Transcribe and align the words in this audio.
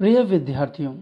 प्रिय 0.00 0.22
विद्यार्थियों, 0.22 0.96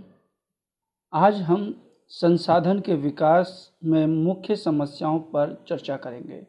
आज 1.13 1.41
हम 1.41 1.83
संसाधन 2.09 2.81
के 2.81 2.95
विकास 2.95 3.73
में 3.85 4.07
मुख्य 4.07 4.57
समस्याओं 4.57 5.21
पर 5.21 5.65
चर्चा 5.69 5.97
करेंगे। 5.97 6.47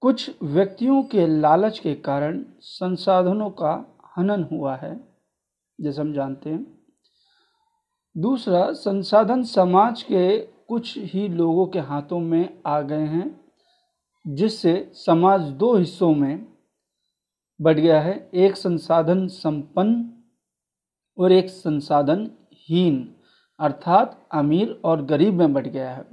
कुछ 0.00 0.30
व्यक्तियों 0.42 1.02
के 1.02 1.26
लालच 1.26 1.78
के 1.78 1.94
कारण 1.94 2.44
संसाधनों 2.60 3.50
का 3.50 4.00
हनन 4.16 4.42
हुआ 4.42 4.76
है, 4.76 5.08
जैसे 5.80 6.00
हम 6.00 6.12
जानते 6.12 6.50
हैं। 6.50 6.84
दूसरा, 8.16 8.72
संसाधन 8.72 9.42
समाज 9.42 10.02
के 10.02 10.38
कुछ 10.38 10.98
ही 10.98 11.28
लोगों 11.28 11.66
के 11.66 11.78
हाथों 11.78 12.20
में 12.20 12.62
आ 12.66 12.80
गए 12.80 13.06
हैं, 13.06 13.40
जिससे 14.26 14.92
समाज 14.94 15.40
दो 15.40 15.76
हिस्सों 15.76 16.14
में 16.14 16.46
बढ़ 17.60 17.78
गया 17.78 18.00
है। 18.00 18.30
एक 18.34 18.56
संसाधन 18.56 19.28
संपन्न 19.28 20.11
और 21.18 21.32
एक 21.32 21.48
संसाधन 21.48 22.30
हीन 22.52 23.14
अर्थात 23.60 24.28
अमीर 24.32 24.80
और 24.84 25.04
गरीब 25.04 25.34
में 25.34 25.52
बढ़ 25.52 25.66
गया 25.66 25.90
है। 25.94 26.04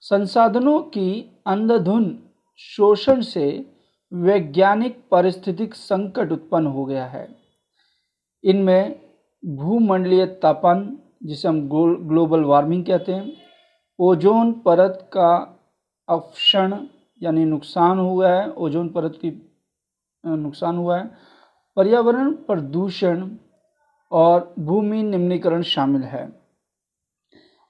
संसाधनों 0.00 0.80
की 0.82 1.40
अंधाधुन 1.46 2.22
शोषण 2.56 3.20
से 3.20 3.72
वैज्ञानिक 4.12 5.04
पारिस्थितिक 5.10 5.74
संकट 5.74 6.32
उत्पन्न 6.32 6.66
हो 6.66 6.84
गया 6.84 7.06
है। 7.06 7.28
इनमें 8.44 9.00
भूमंडलीय 9.44 10.26
तापन, 10.26 10.98
जिसे 11.22 11.48
हम 11.48 11.68
ग्लोबल 11.68 12.44
वार्मिंग 12.44 12.84
कहते 12.86 13.12
हैं, 13.12 13.32
ओजोन 13.98 14.52
परत 14.52 15.10
का 15.12 15.62
अवक्षण 16.08 16.86
यानी 17.22 17.44
नुकसान 17.44 17.98
हुआ 17.98 18.30
है, 18.30 18.50
ओजोन 18.50 18.88
परत 18.88 19.18
की 19.24 19.30
नुकसान 20.26 20.76
हुआ 20.76 20.98
है, 20.98 21.10
पर्यावरण 21.76 22.32
प्रदूषण 22.32 23.30
और 24.12 24.54
भूमि 24.58 25.02
निम्नीकरण 25.02 25.62
शामिल 25.62 26.02
है। 26.02 26.28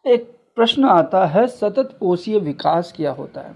एक 0.05 0.33
प्रश्न 0.56 0.84
आता 0.84 1.25
है, 1.27 1.47
सतत 1.47 1.97
पोषीय 2.01 2.39
विकास 2.39 2.93
क्या 2.97 3.12
होता 3.12 3.41
है? 3.41 3.55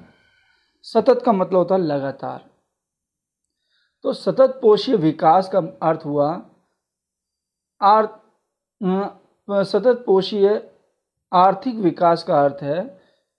सतत 0.84 1.22
का 1.27 1.33
मतलब 1.33 1.59
होता 1.59 1.75
है 1.75 1.81
लगातार। 1.81 2.48
तो 4.05 4.12
सतत 4.12 4.59
पोषीय 4.62 4.97
विकास 4.97 5.48
का 5.48 5.59
अर्थ 5.83 6.05
हुआ 6.05 6.31
आर्थ 7.81 8.19
सतत 9.67 10.03
पोषीय 10.06 10.48
आर्थिक 11.33 11.75
विकास 11.75 12.22
का 12.22 12.42
अर्थ 12.44 12.62
है 12.62 12.83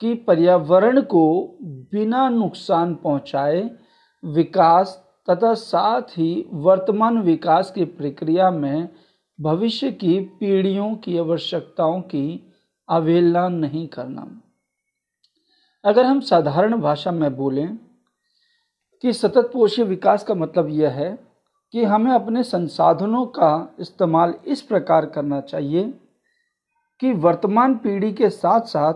कि 0.02 0.14
पर्यावरण 0.28 1.02
को 1.02 1.58
बिना 1.92 2.28
नुकसान 2.30 2.94
पहुँचाए 2.95 3.70
विकास 4.23 4.95
तथा 5.30 5.53
साथ 5.53 6.02
ही 6.02 6.45
वर्तमान 6.53 7.22
विकास 7.22 7.72
की 7.72 7.86
प्रक्रिया 7.86 8.50
में 8.52 8.89
भविष्य 9.42 9.92
की 9.92 10.20
पीढ़ियों 10.20 10.95
की 10.95 11.17
आवश्यकताओं 11.17 12.02
की 12.02 12.53
अवहेलना 12.89 13.48
नहीं 13.48 13.88
करना। 13.88 14.42
अगर 15.86 16.06
हम 16.06 16.20
साधारण 16.20 16.81
भाषा 16.81 17.11
में 17.11 17.36
बोलें 17.36 17.78
कि 19.02 19.14
सतत 19.14 19.50
पोषीय 19.53 19.86
विकास 19.86 20.23
का 20.23 20.33
मतलब 20.33 20.70
यह 20.70 20.89
है 20.89 21.28
कि 21.72 21.83
हमें 21.83 22.11
अपने 22.11 22.44
संसाधनों 22.44 23.25
का 23.25 23.75
इस्तेमाल 23.80 24.33
इस 24.48 24.61
प्रकार 24.61 25.06
करना 25.06 25.42
चाहिए 25.42 25.94
कि 27.00 27.14
वर्तमान 27.14 27.76
पीढ़ी 27.76 28.14
के 28.14 28.30
साथ 28.30 28.61
साथ 28.61 28.94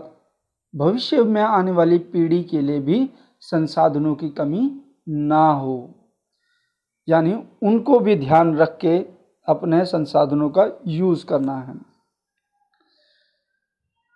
भविष्य 0.76 1.22
में 1.22 1.42
आने 1.42 1.70
वाली 1.70 1.98
पीढ़ी 1.98 2.44
के 2.44 2.60
लिए 2.60 2.80
भी 2.80 3.10
संसाधनों 3.40 4.14
की 4.14 4.28
कमी 4.28 4.80
ना 5.08 5.50
हो। 5.50 5.94
यानी 7.08 7.44
उनको 7.62 7.98
भी 7.98 8.16
ध्यान 8.16 8.56
रख 8.56 8.78
के 8.80 9.15
अपने 9.48 9.84
संसाधनों 9.84 10.48
का 10.50 10.66
यूज़ 10.86 11.24
करना 11.26 11.56
है। 11.58 11.74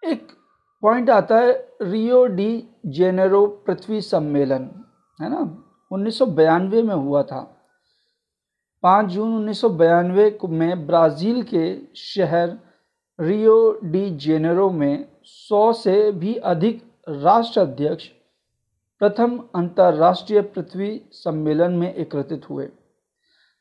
एक 0.03 0.29
पॉइंट 0.83 1.11
आता 1.11 1.39
है 1.39 1.53
रियो 1.83 2.25
डी 2.27 2.69
जेनेरो 2.89 3.47
पृथ्वी 3.67 4.01
सम्मेलन, 4.01 4.71
है 5.19 5.31
ना? 5.31 5.41
उन्नीस 5.91 6.23
में 6.23 6.95
हुआ 6.95 7.23
था। 7.23 7.41
5 8.85 9.07
जून 9.07 9.35
उन्नीस 9.37 9.65
में 10.45 10.87
ब्राज़ील 10.87 11.43
के 11.45 11.65
शहर 11.97 12.59
रियो 13.19 13.79
डी 13.85 14.11
जेनेरो 14.17 14.71
में 14.71 15.07
100 15.25 15.73
से 15.73 16.11
भी 16.13 16.35
अधिक 16.35 16.83
राष्ट्र 17.09 17.61
अध्यक्ष 17.61 18.07
प्रथम 19.01 19.39
अंतर्राष्ट्रीय 19.55 20.41
पृथ्वी 20.43 21.01
सम्मेलन 21.13 21.73
में 21.73 21.93
एकत्रित 21.95 22.49
हुए। 22.51 22.69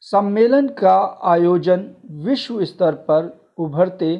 सम्मेलन 0.01 0.67
का 0.67 0.97
आयोजन 1.23 1.89
विश्व 2.25 2.63
स्तर 2.65 2.95
पर 3.07 3.25
उभरते 3.57 4.15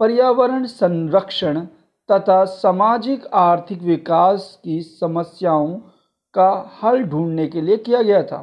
पर्यावरण 0.00 0.64
संरक्षण 0.64 1.60
तथा 2.08 2.44
सामाजिक 2.44 3.26
आर्थिक 3.26 3.82
विकास 3.82 4.60
की 4.64 4.80
समस्याओं 4.80 5.74
का 6.34 6.78
हल 6.82 7.02
ढूँढने 7.02 7.46
के 7.46 7.60
लिए 7.60 7.76
किया 7.76 8.02
गया 8.02 8.22
था। 8.22 8.40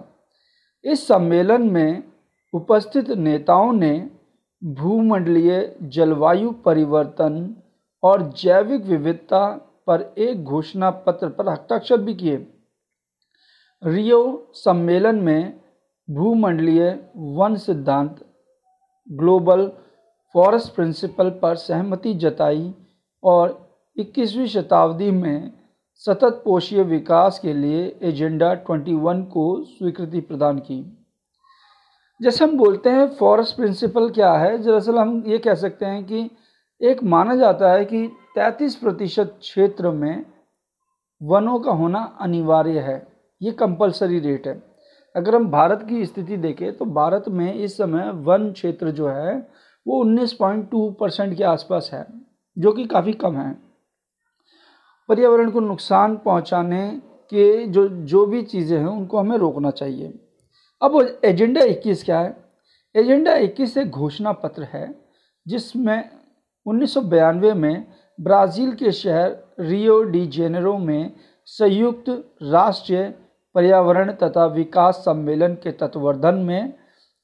इस 0.84 1.08
सम्मेलन 1.08 1.70
में 1.72 2.04
उपस्थित 2.54 3.10
नेताओं 3.10 3.72
ने 3.74 4.10
भूमंडलीय 4.64 5.76
जलवायु 5.84 6.52
परिवर्तन 6.52 7.56
और 8.04 8.24
जैविक 8.38 8.86
विविधता 8.86 9.48
पर 9.88 10.02
एक 10.18 10.44
घोषणा 10.44 10.90
पत्र 10.90 11.30
पर 11.30 11.50
हस्ताक्षर 11.50 11.98
भी 11.98 12.14
किए। 12.14 12.36
रियो 13.84 14.52
सम्मेलन 14.54 15.16
में 15.16 15.60
भूमंडलीय 16.10 17.10
वन 17.16 17.56
सिद्धांत, 17.56 18.26
ग्लोबल 19.12 19.72
फॉरेस्ट 20.34 20.76
प्रिंसिपल 20.76 21.30
पर 21.30 21.56
सहमति 21.56 22.14
जताई 22.14 22.74
और 23.24 23.70
21वीं 23.98 24.46
शताब्दी 24.46 25.12
में 25.12 25.52
सतत 25.96 26.42
पोषीय 26.46 26.84
विकास 26.84 27.40
के 27.40 27.54
लिए 27.54 28.00
एजेंडा 28.02 28.56
21 28.56 29.24
को 29.24 29.64
स्वीकृति 29.64 30.20
प्रदान 30.20 30.60
की। 30.60 31.06
जैसे 32.22 32.46
हम 32.46 32.58
बोलते 32.58 32.90
हैं, 32.90 33.08
फॉरेस्ट 33.08 33.56
प्रिंसिपल 33.56 34.10
क्या 34.10 34.34
है? 34.34 34.58
दरअसल 34.58 34.98
हम 34.98 35.24
ये 35.28 35.38
कह 35.38 35.54
सकते 35.54 35.86
हैं 35.86 36.06
कि 36.06 36.32
एक 36.82 37.04
माना 37.04 37.36
जाता 37.36 37.72
है 37.72 37.86
कि 37.86 38.08
33 38.36 38.76
प्रतिशत 38.76 39.38
क्षेत्र 39.40 39.92
में 39.92 40.26
वनों 41.24 41.60
का 41.60 41.72
होना 41.72 42.18
अनिवार्य 42.22 42.80
है। 42.80 43.08
ये 43.42 43.52
कंपलसरी 43.52 44.20
रेट 44.20 44.48
है। 44.48 44.77
अगर 45.18 45.36
हम 45.36 45.48
भारत 45.52 45.86
की 45.90 46.06
स्थिति 46.06 46.38
देखें 46.38 46.78
तो 46.78 46.86
भारत 46.86 47.24
में 47.28 47.54
इस 47.54 47.78
समय 47.78 48.12
वन 48.12 48.52
क्षेत्र 48.52 48.92
जो 48.92 49.08
है, 49.08 49.50
वो 49.88 50.04
19.2 50.04 50.92
परसेंट 51.00 51.38
के 51.38 51.44
आसपास 51.44 51.90
है, 51.94 52.08
जो 52.58 52.72
कि 52.72 52.86
काफ़ी 52.86 53.14
कम 53.14 53.38
है। 53.38 53.52
पर्यावरण 55.10 55.52
को 55.52 55.60
नुकसान 55.60 56.18
पहुँचाने 56.18 57.02
के 57.30 57.68
जो 57.68 57.88
जो 57.88 58.26
भी 58.26 58.42
चीज़ें 58.42 58.78
हैं, 58.80 58.88
उनको 58.88 59.18
हमें 59.18 59.38
रोकना 59.38 59.72
चाहिए। 59.72 60.20
अब 60.82 61.20
एजेंडा 61.26 61.62
21 61.62 62.04
क्या 62.04 62.20
है? 62.20 62.38
एजेंडा 62.96 63.36
21 63.36 63.78
एक 63.78 63.90
घोषणा 63.90 64.32
पत्र 64.32 64.64
है, 64.64 64.96
जिसमें 65.48 66.10
उन्नीस 66.66 66.98
में 66.98 67.88
ब्राज़ील 68.22 68.72
के 68.76 68.92
शहर 68.92 69.38
रियो 69.60 70.04
डी 70.04 70.26
जेनेरो 70.28 70.78
में 70.78 71.12
संयुक्त 71.46 72.10
राष्ट्रीय 72.44 73.14
पर्यावरण 73.58 74.12
तथा 74.14 74.46
विकास 74.46 74.96
सम्मेलन 74.96 75.54
के 75.54 75.72
तत्वर्धन 75.72 76.36
में 76.48 76.74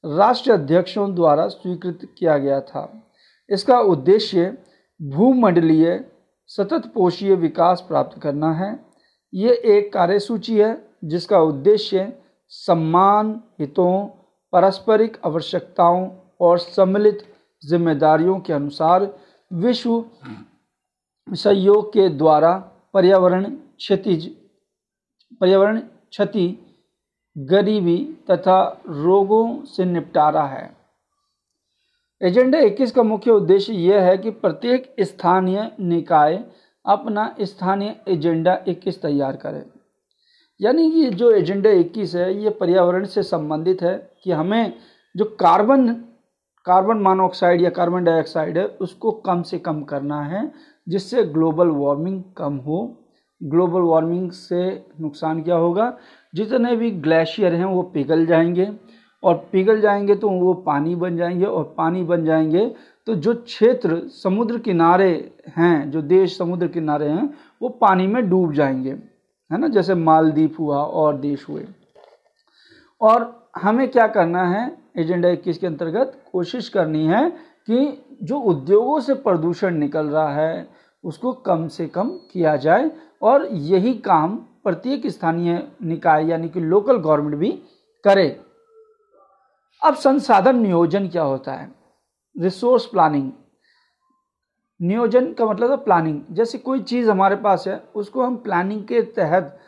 राष्ट्र 0.03 0.51
अध्यक्षों 0.51 1.13
द्वारा 1.16 1.47
स्वीकृत 1.47 1.99
किया 2.17 2.38
गया 2.38 2.59
था। 2.61 2.81
इसका 3.49 3.79
उद्देश्य 3.79 4.45
भूमंडलीय 4.99 6.03
सतत 6.49 6.91
पोषीय 6.94 7.35
विकास 7.35 7.85
प्राप्त 7.88 8.19
करना 8.21 8.51
है। 8.53 8.73
ये 9.33 9.53
एक 9.53 9.94
कार्यसूची 9.94 10.57
है, 10.57 10.73
जिसका 11.03 11.39
उद्देश्य 11.41 12.11
सम्मान, 12.51 13.31
हितों, 13.59 14.05
पारस्परिक 14.53 15.19
आवश्यकताओं 15.25 16.09
और 16.41 16.57
सम्मिलित 16.59 17.24
जिम्मेदारियों 17.63 18.39
के 18.39 18.53
अनुसार 18.53 19.12
विश्व 19.51 20.03
सहयोग 21.27 21.89
के 21.89 22.09
द्वारा 22.09 22.57
पर्यावरण 22.94 23.45
क्षतिज 23.45 24.27
पर्यावरण 25.41 25.81
क्षति, 26.13 26.75
गरीबी 27.38 28.18
तथा 28.31 28.81
रोगों 28.88 29.65
से 29.65 29.86
निपटारा 29.86 30.44
है। 30.44 30.77
एजेंडा 32.21 32.60
21 32.60 32.92
का 32.92 33.04
मुख्य 33.04 33.31
उद्देश्य 33.31 33.74
यह 33.74 34.01
है 34.01 34.18
कि 34.18 34.30
प्रत्येक 34.30 34.95
स्थानीय 35.00 35.71
निकाय 35.80 36.44
अपना 36.86 37.36
स्थानीय 37.42 37.95
एजेंडा 38.07 38.63
21 38.68 39.01
तैयार 39.01 39.36
करे। 39.36 39.65
यानी 40.62 40.92
कि 40.92 41.10
जो 41.10 41.31
एजेंडा 41.31 41.69
21 41.69 42.16
है, 42.16 42.44
ये 42.44 42.50
पर्यावरण 42.50 43.06
से 43.06 43.24
संबंधित 43.24 43.81
है 43.81 44.12
कि 44.24 44.31
हमें 44.31 44.74
जो 45.18 45.25
कार्बन 45.25 45.94
कार्बन 46.66 46.98
मोनोऑक्साइड 46.98 47.62
या 47.62 47.69
कार्बन 47.69 48.04
डाइऑक्साइड 48.04 48.57
है, 48.57 48.66
उसको 48.66 49.12
कम 49.12 49.42
से 49.42 49.59
कम 49.59 49.83
करना 49.83 50.21
है, 50.21 50.51
जिससे 50.89 51.24
ग्लोबल 51.24 51.68
वार्मिंग 51.68 52.24
कम 52.38 52.57
हो। 52.57 53.02
ग्लोबल 53.44 53.81
वार्मिंग 53.81 54.31
से 54.31 54.85
नुकसान 55.01 55.41
क्या 55.41 55.56
होगा? 55.56 55.97
जितने 56.35 56.75
भी 56.75 56.91
ग्लेशियर 56.91 57.56
हैं, 57.56 57.65
वो 57.65 57.83
पिघल 57.83 58.25
जाएँगे 58.25 58.69
और 59.24 59.50
पिघल 59.51 59.81
जाएँगे 59.81 60.15
तो 60.15 60.30
वो 60.30 60.53
पानी 60.53 60.95
बन 60.95 61.18
जाएँगे 61.18 61.45
और 61.45 61.75
पानी 61.77 62.03
बन 62.03 62.25
जाएँगे। 62.25 62.75
तो 63.06 63.15
जो 63.15 63.33
क्षेत्र 63.33 64.01
समुद्र 64.07 64.57
किनारे 64.57 65.31
हैं, 65.57 65.91
जो 65.91 66.01
देश 66.01 66.38
समुद्र 66.38 66.68
किनारे 66.68 67.09
हैं, 67.09 67.33
वो 67.62 67.69
पानी 67.69 68.07
में 68.07 68.30
डूब 68.30 68.53
जाएँगे। 68.53 68.91
है 69.51 69.57
ना? 69.57 69.68
जैसे 69.68 69.95
मालदीप 69.95 70.56
हुआ 70.59 70.77
और 70.77 71.18
देश 71.18 71.50
हुए। 71.50 71.68
और 73.01 73.50
हमें 73.56 73.88
क्या 73.88 74.07
करना 74.07 74.45
है? 74.47 74.77
एजेंडा 74.97 75.30
इक्कीस 75.30 75.57
के 75.57 75.68
अंतर्गत 75.68 76.24
कोशिश 76.31 76.69
करनी 76.69 77.06
है 77.06 77.30
कि 77.69 78.06
जो 78.24 78.39
उद्योगों 78.39 79.00
से 79.00 79.13
प्रदूषण 79.13 79.75
निकल 79.75 80.06
रहा 80.06 80.33
है, 80.33 80.68
उसको 81.03 81.33
कम 81.33 81.68
से 81.68 81.88
कम 81.88 82.09
किया 82.09 82.56
जाए। 82.56 82.91
और 83.23 83.47
यही 83.51 83.93
काम 83.99 84.35
प्रत्येक 84.63 85.07
स्थानीय 85.07 85.61
निकाय 85.83 86.27
यानी 86.27 86.49
कि 86.49 86.59
लोकल 86.59 86.97
गवर्नमेंट 86.97 87.35
भी 87.35 87.51
करे। 88.05 88.27
अब 89.81 89.95
संसाधन 89.95 90.59
नियोजन 90.59 91.07
क्या 91.07 91.23
होता 91.23 91.53
है? 91.53 91.71
रिसोर्स 92.35 92.85
प्लानिंग 92.85 93.31
नियोजन 94.79 95.31
का 95.33 95.45
मतलब 95.45 95.71
है 95.71 95.77
प्लानिंग 95.77 96.21
जैसे 96.31 96.57
कोई 96.57 96.81
चीज़ 96.81 97.09
हमारे 97.09 97.35
पास 97.35 97.67
है 97.67 97.81
उसको 97.95 98.23
हम 98.23 98.35
प्लानिंग 98.37 98.83
के 98.83 99.01
तहत 99.01 99.59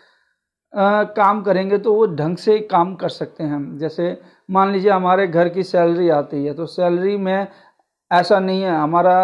आ, 0.74 1.04
काम 1.04 1.42
करेंगे 1.42 1.78
तो 1.78 1.94
वो 1.94 2.06
ढंग 2.16 2.38
से 2.38 2.58
काम 2.62 2.96
कर 2.96 3.10
सकते 3.10 3.44
हैं 3.44 3.52
हम। 3.52 3.78
जैसे 3.78 4.18
मान 4.50 4.72
लीजिए 4.72 4.92
हमारे 4.92 5.28
घर 5.28 5.50
की 5.50 5.64
सैलरी 5.64 6.10
आती 6.10 6.44
है 6.46 6.54
तो 6.54 6.66
सैलरी 6.66 7.16
में 7.18 7.48
ऐसा 8.12 8.40
नहीं 8.40 8.62
है 8.62 8.72
हमारा 8.72 9.16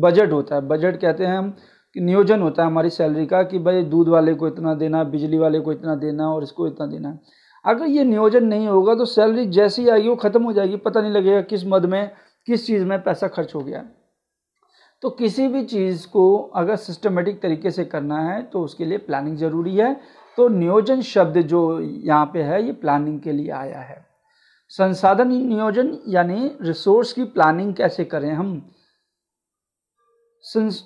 बजट 0.00 0.32
होता 0.32 0.54
है। 0.54 0.60
बजट 0.68 1.00
कहते 1.00 1.26
हैं 1.26 1.36
हम 1.38 1.54
नियोजन 1.96 2.40
होता 2.40 2.62
है 2.62 2.68
हमारी 2.68 2.90
सैलरी 2.90 3.26
का 3.26 3.42
कि 3.42 3.58
भाई 3.58 3.82
दूध 3.84 4.08
वाले 4.08 4.34
को 4.34 4.48
इतना 4.48 4.74
देना, 4.74 5.02
बिजली 5.04 5.38
वाले 5.38 5.60
को 5.60 5.72
इतना 5.72 5.94
देना 5.96 6.28
और 6.28 6.42
इसको 6.42 6.66
इतना 6.66 6.86
देना। 6.86 7.18
अगर 7.64 7.86
ये 7.86 8.04
नियोजन 8.04 8.44
नहीं 8.44 8.68
होगा 8.68 8.94
तो 8.94 9.04
सैलरी 9.04 9.46
जैसी 9.48 9.88
आएगी 9.88 10.08
वो 10.08 10.16
ख़त्म 10.16 10.42
हो 10.42 10.52
जाएगी, 10.52 10.76
पता 10.76 11.00
नहीं 11.00 11.12
लगेगा 11.12 11.40
किस 11.42 11.66
मद 11.66 11.86
में, 11.86 12.10
किस 12.48 12.66
चीज़ 12.66 12.84
में 12.84 13.02
पैसा 13.02 13.28
खर्च 13.28 13.54
हो 13.54 13.60
गया। 13.60 13.84
तो 15.02 15.10
किसी 15.10 15.46
भी 15.48 15.62
चीज़ 15.64 16.06
को 16.08 16.36
अगर 16.56 16.76
सिस्टमेटिक 16.76 17.40
तरीके 17.42 17.70
से 17.70 17.84
करना 17.84 18.18
है 18.22 18.42
तो 18.42 18.62
उसके 18.62 18.84
लिए 18.84 18.98
प्लानिंग 19.00 19.36
ज़रूरी 19.36 19.76
है। 19.76 19.94
तो 20.38 20.48
नियोजन 20.48 21.00
शब्द 21.02 21.38
जो 21.38 21.80
यहाँ 21.80 22.26
पे 22.26 22.42
है, 22.42 22.64
ये 22.64 22.72
प्लानिंग 22.72 23.20
के 23.20 23.32
लिए 23.32 23.50
आया 23.50 23.80
है। 23.80 24.04
संसाधन 24.70 25.28
नियोजन 25.28 25.96
यानी 26.08 26.50
रिसोर्स 26.62 27.12
की 27.12 27.24
प्लानिंग 27.26 27.74
कैसे 27.74 28.04
करें 28.04 28.32
हम? 28.32 28.60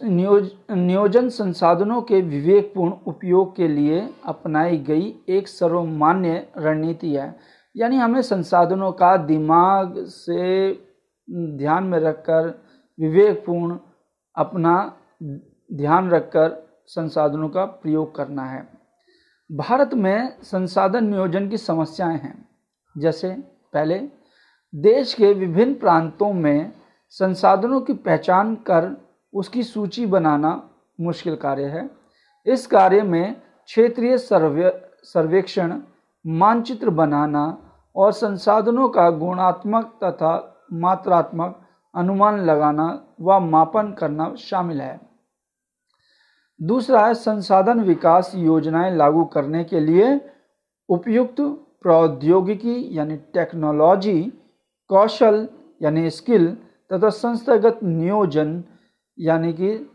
नियोज, 0.03 0.51
नियोजन 0.71 1.29
संसाधनों 1.29 2.03
के 2.03 2.21
विवेकपूर्ण 2.21 2.93
उपयोग 3.07 3.57
के 3.57 3.69
लिए 3.69 4.15
अपनाई 4.25 4.79
गई 4.79 5.21
एक 5.29 5.49
सर्वमान्य 5.49 6.49
रणनीति 6.59 7.15
है। 7.15 7.37
यानी 7.77 7.97
हमें 7.97 8.23
संसाधनों 8.23 8.93
का 8.93 9.17
दिमाग 9.17 10.05
से 10.05 10.73
ध्यान 11.31 11.85
में 11.85 11.99
रखकर 11.99 12.65
विवेकपूर्ण 13.01 13.79
अपना 14.37 14.97
ध्यान 15.73 16.11
रखकर 16.11 16.67
संसाधनों 16.87 17.49
का 17.49 17.65
प्रयोग 17.65 18.17
करना 18.17 18.45
है। 18.45 18.69
भारत 19.53 19.95
में 19.95 20.37
संसाधन 20.43 21.05
नियोजन 21.05 21.49
की 21.49 21.57
समस्याएँ 21.57 22.19
हैं। 22.19 22.49
जैसे 22.99 23.31
पहले 23.73 24.09
देश 24.75 25.15
के 25.15 25.33
विभिन्न 25.33 25.75
प्रांतों 25.75 26.33
में 26.33 26.73
संसाधनों 27.09 27.81
की 27.81 27.93
पहचान 27.93 28.55
कर 28.55 29.04
उसकी 29.35 29.63
सूची 29.63 30.07
बनाना 30.07 30.51
मुश्किल 31.01 31.37
कार्य 31.37 31.65
है। 31.65 31.89
इस 32.47 32.67
कार्य 32.67 33.03
में 33.03 33.35
क्षेत्रीय 33.35 34.19
सर्वे 34.19 34.73
सर्वेक्षण, 35.05 35.81
मानचित्र 36.25 36.91
बनाना 36.91 37.47
और 37.97 38.13
संसाधनों 38.13 38.89
का 38.89 39.09
गुणात्मक 39.11 39.99
तथा 40.05 40.33
मात्रात्मक 40.73 41.61
अनुमान 41.95 42.41
लगाना 42.41 42.87
व 43.21 43.39
मापन 43.41 43.93
करना 43.93 44.35
शामिल 44.35 44.81
है। 44.81 45.01
दूसरा 46.61 47.07
है 47.07 47.15
संसाधन 47.15 47.81
विकास 47.81 48.33
योजनाएँ 48.35 48.95
लागू 48.97 49.25
करने 49.25 49.65
के 49.65 49.81
लिए 49.81 50.21
उपयुक्त 50.89 51.41
प्रौद्योगिकी 51.83 52.99
यानी 52.99 53.17
टेक्नोलॉजी, 53.35 54.21
कौशल 54.91 55.49
यानी 55.83 56.11
स्किल 56.11 56.47
तथा 56.91 57.09
संस्थागत 57.11 57.81
नियोजन 57.83 58.63
यानी 59.19 59.53
कि 59.53 59.91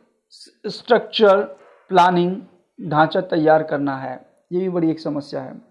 स्ट्रक्चर 0.67 1.41
प्लानिंग 1.89 2.41
ढांचा 2.89 3.21
तैयार 3.21 3.63
करना 3.63 3.97
है। 3.97 4.25
ये 4.51 4.59
भी 4.59 4.69
बड़ी 4.69 4.91
एक 4.91 4.99
समस्या 4.99 5.41
है। 5.41 5.61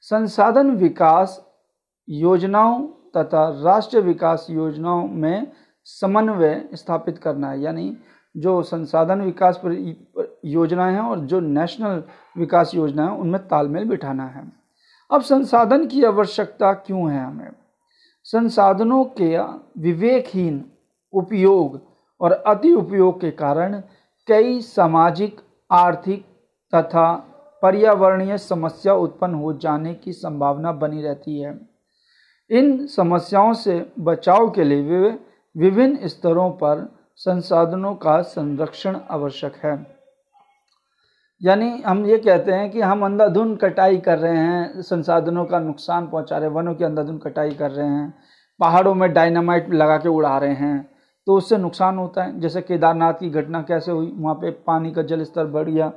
संसाधन 0.00 0.70
विकास 0.70 1.46
योजनाओं 2.08 2.86
तथा 2.86 3.60
राष्ट्रीय 3.64 4.02
विकास 4.02 4.46
योजनाओं 4.50 5.08
में 5.08 5.52
समन्वय 5.84 6.68
स्थापित 6.74 7.18
करना 7.18 7.50
है। 7.50 7.60
यानी 7.60 7.96
जो 8.36 8.62
संसाधन 8.62 9.22
विकास 9.22 9.60
पर 9.64 9.72
योजनाएँ 10.44 10.92
हैं 10.92 11.00
और 11.00 11.18
जो 11.18 11.40
नेशनल 11.40 12.04
विकास 12.36 12.74
योजना 12.74 13.04
है, 13.04 13.10
उनमें 13.10 13.48
तालमेल 13.48 13.84
बिठाना 13.84 14.26
है। 14.26 14.52
अब 15.10 15.22
संसाधन 15.22 15.86
की 15.86 16.04
आवश्यकता 16.04 16.72
क्यों 16.72 17.12
है 17.12 17.24
हमें? 17.24 17.50
संसाधनों 18.22 19.04
के 19.04 19.38
विवेकहीन 19.80 20.72
उपयोग 21.12 21.95
और 22.20 22.32
अति 22.32 22.72
उपयोग 22.72 23.20
के 23.20 23.30
कारण 23.30 23.82
कई 24.28 24.60
सामाजिक, 24.60 25.40
आर्थिक 25.70 26.24
तथा 26.74 27.14
पर्यावरणीय 27.62 28.38
समस्या 28.38 28.94
उत्पन्न 28.94 29.34
हो 29.34 29.52
जाने 29.52 29.94
की 29.94 30.12
संभावना 30.12 30.72
बनी 30.72 31.02
रहती 31.02 31.40
है। 31.40 31.60
इन 32.50 32.86
समस्याओं 32.86 33.52
से 33.52 33.92
बचाव 34.00 34.50
के 34.50 34.64
लिए 34.64 34.82
वे 34.82 35.18
विभिन्न 35.56 36.08
स्तरों 36.08 36.50
पर 36.50 36.96
संसाधनों 37.16 37.94
का 37.94 38.22
संरक्षण 38.22 38.96
आवश्यक 39.10 39.54
है। 39.64 39.96
यानी 41.42 41.82
हम 41.82 42.06
ये 42.06 42.18
कहते 42.18 42.52
हैं 42.52 42.70
कि 42.70 42.80
हम 42.80 43.04
अंधाधुन 43.04 43.56
कटाई 43.56 43.96
कर 43.98 44.18
रहे 44.18 44.36
हैं, 44.36 44.82
संसाधनों 44.82 45.44
का 45.44 45.60
नुकसान 45.60 46.06
पहुँचा 46.06 46.38
रहे 46.38 46.48
हैं, 46.48 46.56
वनों 46.56 46.74
की 46.74 46.84
अंधाधुन 46.84 47.18
कटाई 47.18 47.50
कर 47.50 47.70
रहे 47.70 47.88
हैं, 47.88 48.14
पहाड़ों 48.60 48.94
में 48.94 49.12
डायनामाइट 49.12 49.70
लगा 49.70 49.96
के 49.96 50.08
उड़ा 50.08 50.38
रहे 50.38 50.54
हैं 50.54 50.95
तो 51.26 51.36
उससे 51.36 51.56
नुकसान 51.58 51.98
होता 51.98 52.24
है। 52.24 52.38
जैसे 52.40 52.60
केदारनाथ 52.62 53.14
की 53.14 53.30
घटना 53.30 53.62
कैसे 53.62 53.92
हुई? 53.92 54.12
वहाँ 54.16 54.34
पे 54.34 54.50
पानी 54.66 54.92
का 54.92 55.02
जल 55.02 55.22
स्तर 55.24 55.46
बढ़ 55.46 55.68
गया, 55.68 55.92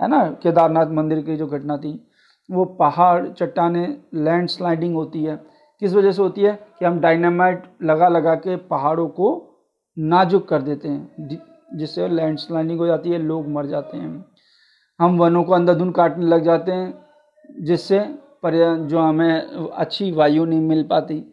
है 0.00 0.08
ना? 0.08 0.24
केदारनाथ 0.42 0.86
मंदिर 0.86 1.20
की 1.22 1.36
जो 1.36 1.46
घटना 1.46 1.76
थी, 1.76 1.92
वो 2.48 2.64
पहाड़ 2.64 3.28
चट्टाने 3.28 3.86
लैंड 4.14 4.48
स्लाइडिंग 4.48 4.94
होती 4.94 5.24
है। 5.24 5.36
किस 5.82 5.94
वजह 5.94 6.12
से 6.12 6.22
होती 6.22 6.40
है 6.40 6.52
कि 6.78 6.84
हम 6.84 6.98
डायनामाइट 7.00 7.62
लगा 7.82 8.08
लगा 8.08 8.34
के 8.34 8.56
पहाड़ों 8.56 9.08
को 9.08 9.30
नाजुक 9.96 10.48
कर 10.48 10.62
देते 10.62 10.88
हैं 10.88 11.38
जिससे 11.74 12.08
लैंड 12.08 12.38
स्लाइडिंग 12.38 12.78
हो 12.78 12.86
जाती 12.86 13.10
है, 13.10 13.18
लोग 13.18 13.48
मर 13.48 13.66
जाते 13.66 13.96
हैं। 13.96 14.24
हम 15.00 15.18
वनों 15.18 15.42
को 15.44 15.52
अंधाधुन 15.52 15.90
काटने 15.90 16.26
लग 16.26 16.44
जाते 16.44 16.72
हैं, 16.72 16.94
जिससे 17.60 18.00
जो 18.44 18.98
हमें 18.98 19.68
अच्छी 19.68 20.10
वायु 20.12 20.44
नहीं 20.44 20.60
मिल 20.60 20.82
पाती। 20.82 21.31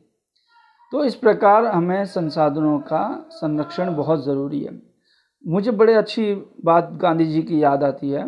तो 0.93 1.03
इस 1.03 1.15
प्रकार 1.15 1.65
हमें 1.65 2.05
संसाधनों 2.05 2.79
का 2.79 3.27
संरक्षण 3.31 3.95
बहुत 3.95 4.25
ज़रूरी 4.25 4.63
है। 4.63 4.81
मुझे 5.47 5.71
बड़े 5.71 5.93
अच्छी 5.93 6.33
बात 6.65 6.89
गांधी 6.91 7.25
जी 7.25 7.41
की 7.41 7.63
याद 7.63 7.83
आती 7.83 8.09
है 8.09 8.23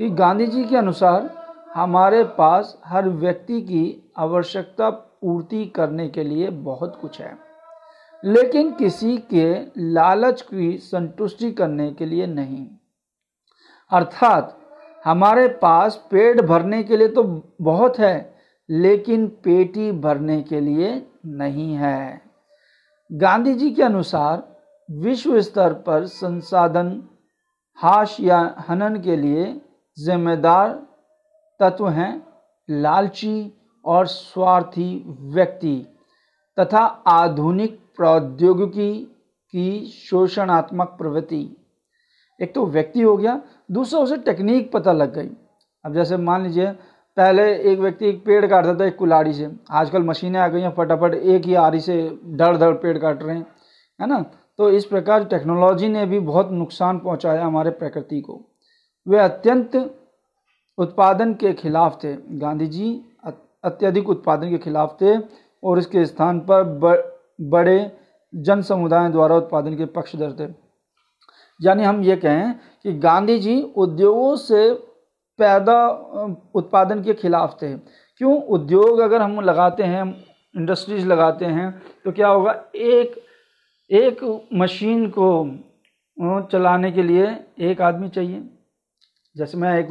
कि 0.00 0.10
गांधी 0.10 0.46
जी 0.46 0.64
के 0.64 0.76
अनुसार 0.76 1.30
हमारे 1.74 2.24
पास 2.24 2.78
हर 2.84 3.08
व्यक्ति 3.08 3.60
की 3.60 4.12
आवश्यकता 4.18 4.90
पूर्ति 4.90 5.64
करने 5.66 6.08
के 6.08 6.24
लिए 6.24 6.50
बहुत 6.50 6.98
कुछ 7.02 7.20
है। 7.20 7.38
लेकिन 8.24 8.72
किसी 8.72 9.16
के 9.34 9.54
लालच 9.78 10.42
की 10.42 10.76
संतुष्टि 10.78 11.52
करने 11.52 11.90
के 11.92 12.06
लिए 12.06 12.26
नहीं। 12.26 12.66
अर्थात 13.92 14.56
हमारे 15.04 15.48
पास 15.48 16.06
पेट 16.10 16.40
भरने 16.40 16.82
के 16.82 16.96
लिए 16.96 17.08
तो 17.08 17.22
बहुत 17.62 17.98
है 17.98 18.39
लेकिन 18.70 19.26
पेटी 19.44 19.92
भरने 19.92 20.40
के 20.42 20.60
लिए 20.60 21.06
नहीं 21.26 21.74
है। 21.74 22.20
गांधी 23.12 23.54
जी 23.54 23.70
के 23.70 23.82
अनुसार, 23.82 24.42
विश्व 24.88 25.40
स्तर 25.40 25.72
पर 25.72 26.04
संसाधन, 26.06 27.02
हाश 27.78 28.16
या 28.20 28.38
हनन 28.68 29.00
के 29.00 29.16
लिए 29.16 29.60
जिम्मेदार 29.98 30.70
तत्व 31.60 31.88
हैं 31.88 32.26
लालची 32.68 33.52
और 33.84 34.06
स्वार्थी 34.06 35.04
व्यक्ति 35.20 35.76
तथा 36.58 36.84
आधुनिक 37.06 37.78
प्रौद्योगिकी 37.96 38.92
की 39.54 39.86
शोषणात्मक 39.86 40.88
प्रवृत्ति। 40.88 41.56
एक 42.40 42.54
तो 42.54 42.66
व्यक्ति 42.66 43.02
हो 43.02 43.16
गया, 43.16 43.40
दूसरा 43.70 44.00
उसे 44.00 44.16
टेक्निक 44.16 44.72
पता 44.72 44.92
लग 44.92 45.14
गई। 45.14 45.30
अब 45.84 45.94
जैसे 45.94 46.16
मान 46.16 46.42
लीजिए 46.42 46.74
पहले 47.16 47.42
एक 47.72 47.78
व्यक्ति 47.78 48.08
एक 48.08 48.24
पेड़ 48.24 48.46
काटता 48.46 48.74
था 48.74 48.86
एक 48.86 48.96
कुलाड़ी 48.96 49.32
से। 49.32 49.50
आजकल 49.70 50.02
मशीनें 50.02 50.38
आ 50.40 50.46
गई 50.48 50.60
हैं, 50.60 50.70
फटाफट 50.70 51.14
एक 51.14 51.44
ही 51.46 51.54
आरी 51.56 51.80
से 51.80 51.96
धड़ 52.26 52.56
धड़ 52.56 52.72
पेड़ 52.74 52.96
काट 52.98 53.22
रहे 53.22 53.36
हैं, 53.36 53.46
है 54.00 54.06
ना? 54.06 54.24
तो 54.58 54.68
इस 54.70 54.84
प्रकार 54.84 55.24
टेक्नोलॉजी 55.24 55.88
ने 55.88 56.04
भी 56.06 56.18
बहुत 56.20 56.50
नुकसान 56.52 56.98
पहुँचाया 56.98 57.44
हमारे 57.44 57.70
प्रकृति 57.72 58.20
को। 58.20 58.40
वे 59.06 59.18
अत्यंत 59.18 59.76
उत्पादन 60.78 61.32
के 61.34 61.52
खिलाफ 61.52 61.98
थे। 62.04 62.12
गांधी 62.38 62.66
जी 62.66 62.92
अत्यधिक 63.64 64.08
उत्पादन 64.08 64.50
के 64.50 64.58
खिलाफ 64.58 64.96
थे 65.00 65.16
और 65.62 65.78
इसके 65.78 66.04
स्थान 66.06 66.38
पर 66.40 66.62
बड़े 67.40 67.90
जन 68.32 68.62
समुदाय 68.62 69.08
द्वारा 69.10 69.36
उत्पादन 69.36 69.76
के 69.76 69.84
पक्षधर 69.84 70.32
थे 70.32 70.52
यानी 71.60 71.84
हम 71.84 72.02
ये 72.02 72.16
कहें 72.16 72.54
कि 72.84 72.92
गांधी 72.92 73.38
जी 73.38 73.60
उद्योगों 73.76 74.36
से 74.36 74.70
पैदा 75.40 75.76
उत्पादन 76.54 77.02
के 77.02 77.14
खिलाफ 77.14 77.56
थे। 77.62 77.72
क्यों? 77.76 78.42
उद्योग 78.44 78.98
अगर 79.00 79.22
हम 79.22 79.40
लगाते 79.40 79.82
हैं, 79.82 80.04
इंडस्ट्रीज़ 80.54 81.06
लगाते 81.06 81.44
हैं 81.46 81.70
तो 82.04 82.12
क्या 82.12 82.28
होगा? 82.28 82.52
एक 82.76 83.20
एक 83.90 84.22
मशीन 84.54 85.08
को 85.08 86.46
चलाने 86.52 86.90
के 86.92 87.02
लिए 87.02 87.26
एक 87.60 87.80
आदमी 87.82 88.08
चाहिए। 88.08 88.42
जैसे 89.36 89.58
मैं 89.58 89.72
एक 89.78 89.88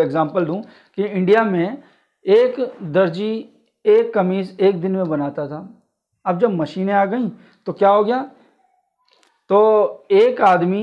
एग्जांपल 0.00 0.44
दूँ 0.46 0.60
कि 0.98 1.04
इंडिया 1.04 1.42
में 1.44 1.82
एक 2.26 2.60
दर्जी, 2.82 3.32
एक 3.84 4.12
कमीज 4.14 4.56
एक 4.60 4.80
दिन 4.80 4.92
में 4.92 5.08
बनाता 5.08 5.46
था। 5.46 5.60
अब 6.24 6.38
जब 6.38 6.50
मशीनें 6.52 6.92
आ 6.94 7.04
गई 7.04 7.28
तो 7.66 7.72
क्या 7.72 7.88
हो 7.88 8.04
गया? 8.04 8.20
तो 9.50 10.06
एक 10.10 10.40
आदमी 10.42 10.82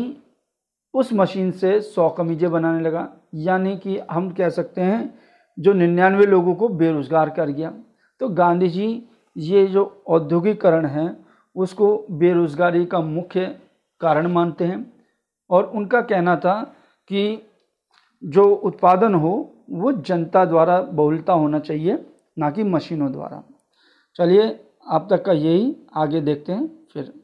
उस 0.94 1.14
मशीन 1.14 1.52
से 1.52 1.82
सौ 1.82 2.10
कमीजें 2.10 2.52
बनाने 2.52 2.82
लगा। 2.82 3.10
यानी 3.34 3.78
कि 3.78 4.00
हम 4.12 4.32
कह 4.32 4.50
सकते 4.50 4.82
हैं, 4.82 5.20
जो 5.60 5.74
निन्यानवे 5.74 6.26
लोगों 6.26 6.56
को 6.56 6.68
बेरोजगार 6.68 7.30
कर 7.30 7.50
गया। 7.50 7.74
तो 8.20 8.30
गांधी 8.30 8.70
जी, 8.70 9.04
ये 9.38 9.68
जो 9.68 10.04
औद्योगिकरण 10.08 10.86
है, 10.86 11.26
उसको 11.56 12.06
बेरोजगारी 12.12 12.86
का 12.86 13.00
मुख्य 13.00 13.60
कारण 14.00 14.28
मानते 14.28 14.66
हैं। 14.66 14.94
और 15.50 15.64
उनका 15.64 16.02
कहना 16.02 16.36
था 16.36 16.62
कि 17.08 17.50
जो 18.24 18.56
उत्पादन 18.56 19.14
हो, 19.14 19.52
वो 19.70 19.92
जनता 19.92 20.46
द्वारा 20.46 20.82
बहुलता 20.82 21.34
होना 21.34 21.60
चाहिए, 21.60 22.06
ना 22.40 22.52
कि 22.52 22.64
मशीनों 22.64 23.12
द्वारा। 23.12 23.44
चलिए, 24.16 24.66
आप 24.88 25.08
तक 25.10 25.26
का 25.26 25.32
यही, 25.32 25.76
आगे 25.96 26.22
देखते 26.22 26.52
हैं, 26.52 26.88
फिर। 26.94 27.19